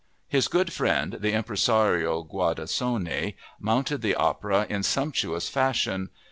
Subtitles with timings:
[0.27, 6.09] His good friend, the impresario Guardasoni, mounted the opera in sumptuous fashion.